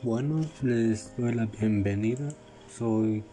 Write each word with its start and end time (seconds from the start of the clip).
Bueno, 0.00 0.44
les 0.62 1.12
doy 1.16 1.34
la 1.34 1.46
bienvenida. 1.46 2.28
Soy 2.78 3.24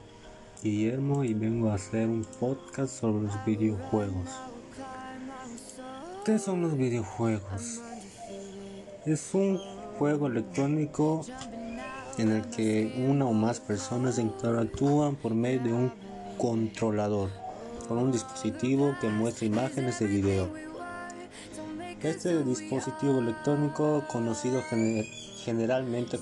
Guillermo 0.63 1.23
y 1.23 1.35
vengo 1.35 1.69
a 1.69 1.75
hacer 1.75 2.07
un 2.07 2.25
podcast 2.39 3.01
sobre 3.01 3.27
los 3.27 3.45
videojuegos. 3.45 4.29
¿Qué 6.25 6.39
son 6.39 6.63
los 6.63 6.75
videojuegos? 6.75 7.81
Es 9.05 9.35
un 9.35 9.59
juego 9.99 10.25
electrónico 10.25 11.23
en 12.17 12.31
el 12.31 12.49
que 12.49 13.05
una 13.09 13.25
o 13.25 13.33
más 13.33 13.59
personas 13.59 14.17
interactúan 14.17 15.17
por 15.17 15.35
medio 15.35 15.61
de 15.61 15.73
un 15.73 15.91
controlador 16.39 17.29
con 17.87 17.99
un 17.99 18.11
dispositivo 18.11 18.95
que 18.99 19.09
muestra 19.09 19.45
imágenes 19.45 19.99
de 19.99 20.07
video. 20.07 20.49
Este 22.01 22.43
dispositivo 22.43 23.19
electrónico, 23.19 24.03
conocido 24.11 24.63
generalmente 24.63 25.34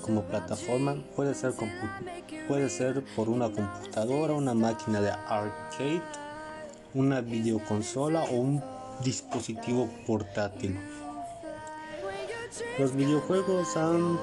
como 0.02 0.22
plataforma, 0.22 0.96
puede 1.16 1.34
ser, 1.34 1.54
puede 2.46 2.68
ser 2.68 3.02
por 3.16 3.30
una 3.30 3.50
computadora, 3.50 4.34
una 4.34 4.52
máquina 4.52 5.00
de 5.00 5.10
arcade, 5.10 6.02
una 6.92 7.22
videoconsola 7.22 8.24
o 8.24 8.34
un 8.34 8.62
dispositivo 9.02 9.88
portátil. 10.06 10.78
Los 12.78 12.94
videojuegos 12.94 13.76
han 13.78 14.18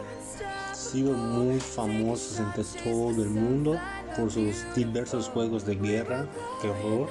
sido 0.73 1.13
muy 1.13 1.59
famosos 1.59 2.39
entre 2.39 2.63
todo 2.83 3.23
el 3.23 3.29
mundo 3.29 3.79
por 4.15 4.31
sus 4.31 4.63
diversos 4.75 5.29
juegos 5.29 5.65
de 5.65 5.75
guerra, 5.77 6.27
terror, 6.61 7.09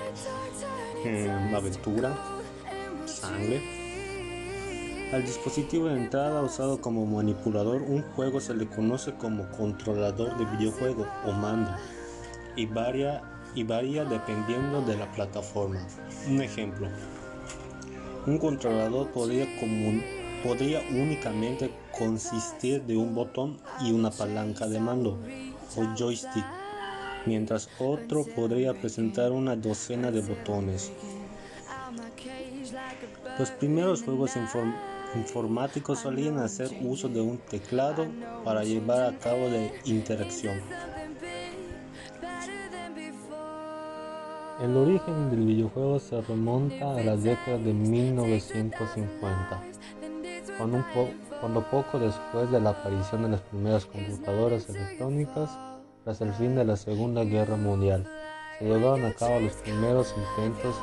eh, 1.04 1.28
aventura, 1.56 2.16
sangre. 3.06 3.79
Al 5.12 5.24
dispositivo 5.24 5.88
de 5.88 5.96
entrada 5.96 6.40
usado 6.40 6.80
como 6.80 7.04
manipulador, 7.04 7.82
un 7.82 8.02
juego 8.14 8.38
se 8.38 8.54
le 8.54 8.68
conoce 8.68 9.12
como 9.14 9.50
controlador 9.50 10.36
de 10.38 10.44
videojuego 10.56 11.04
o 11.26 11.32
mando 11.32 11.68
y 12.54 12.66
varía, 12.66 13.20
y 13.56 13.64
varía 13.64 14.04
dependiendo 14.04 14.82
de 14.82 14.96
la 14.96 15.10
plataforma. 15.10 15.84
Un 16.28 16.40
ejemplo, 16.40 16.86
un 18.24 18.38
controlador 18.38 19.08
podría, 19.08 19.48
podría 20.44 20.80
únicamente 20.90 21.72
consistir 21.98 22.82
de 22.82 22.96
un 22.96 23.12
botón 23.12 23.58
y 23.80 23.90
una 23.90 24.12
palanca 24.12 24.68
de 24.68 24.78
mando 24.78 25.18
o 25.74 25.96
joystick, 25.96 26.46
mientras 27.26 27.68
otro 27.80 28.24
podría 28.36 28.74
presentar 28.74 29.32
una 29.32 29.56
docena 29.56 30.12
de 30.12 30.20
botones. 30.20 30.92
Los 33.38 33.50
primeros 33.52 34.02
juegos 34.02 34.32
informáticos 35.14 36.00
solían 36.00 36.38
hacer 36.38 36.70
uso 36.82 37.08
de 37.08 37.20
un 37.20 37.38
teclado 37.38 38.06
para 38.44 38.64
llevar 38.64 39.02
a 39.02 39.18
cabo 39.18 39.48
la 39.48 39.70
interacción. 39.84 40.60
El 44.60 44.76
origen 44.76 45.30
del 45.30 45.46
videojuego 45.46 45.98
se 45.98 46.20
remonta 46.20 46.94
a 46.94 47.02
las 47.02 47.22
décadas 47.22 47.64
de 47.64 47.72
1950, 47.72 49.62
cuando, 50.58 50.84
cuando 51.40 51.62
poco 51.70 51.98
después 51.98 52.50
de 52.50 52.60
la 52.60 52.70
aparición 52.70 53.22
de 53.22 53.30
las 53.30 53.40
primeras 53.40 53.86
computadoras 53.86 54.68
electrónicas, 54.68 55.50
tras 56.04 56.20
el 56.20 56.34
fin 56.34 56.56
de 56.56 56.66
la 56.66 56.76
Segunda 56.76 57.24
Guerra 57.24 57.56
Mundial, 57.56 58.06
se 58.60 58.66
llevaron 58.66 59.04
a 59.06 59.12
cabo 59.14 59.40
los 59.40 59.54
primeros 59.54 60.14
intentos 60.16 60.76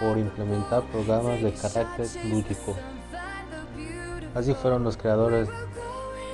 por 0.00 0.16
implementar 0.16 0.82
programas 0.84 1.42
de 1.42 1.52
carácter 1.52 2.06
lúdico 2.24 2.74
Así 4.34 4.54
fueron 4.54 4.82
los 4.82 4.96
creadores 4.96 5.50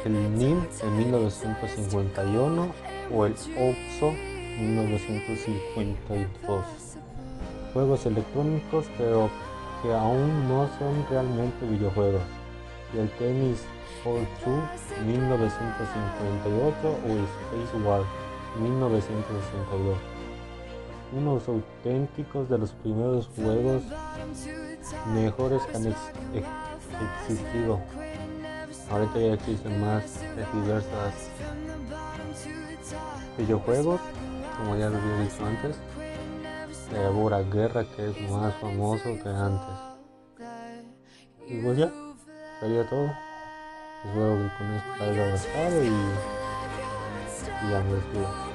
del 0.05 0.39
NIM 0.39 0.65
en 0.83 0.99
1951 0.99 2.69
o 3.13 3.27
el 3.27 3.33
OPSO 3.33 4.13
1952. 4.61 6.65
Juegos 7.73 8.07
electrónicos 8.07 8.87
pero 8.97 9.29
que 9.83 9.93
aún 9.93 10.49
no 10.49 10.69
son 10.79 11.05
realmente 11.11 11.67
videojuegos. 11.67 12.23
Y 12.95 12.99
el 12.99 13.11
Tennis 13.19 13.65
for 14.05 14.21
Two 14.45 14.63
1958 15.05 16.87
o 16.87 17.09
Space 17.59 17.77
War 17.85 18.05
1962. 18.63 19.99
Unos 21.13 21.49
auténticos 21.49 22.49
de 22.49 22.59
los 22.59 22.71
primeros 22.73 23.29
juegos 23.35 23.83
mejores 25.15 25.63
que 25.63 25.77
han 25.77 25.87
existido. 25.87 27.81
Ahorita 28.91 29.19
ya 29.19 29.35
existen 29.35 29.81
más 29.81 30.21
diversas 30.53 31.31
videojuegos, 33.37 34.01
como 34.57 34.77
ya 34.77 34.91
lo 34.91 34.99
había 34.99 35.21
dicho 35.23 35.45
antes. 35.45 35.77
De 36.91 37.09
Bora 37.09 37.43
Guerra, 37.43 37.85
que 37.85 38.11
es 38.11 38.31
más 38.31 38.55
famoso 38.57 39.05
que 39.23 39.29
antes. 39.29 39.89
Y 41.47 41.63
pues 41.63 41.79
ya, 41.79 41.93
sería 42.61 42.89
todo. 42.89 43.11
Espero 44.05 44.37
que 44.37 44.51
con 44.57 44.73
esto 44.75 45.05
haya 45.05 45.33
gustado 45.33 45.85
y, 45.85 45.89
y 47.67 47.71
ya 47.71 47.81
me 47.83 47.95
despido. 47.95 48.49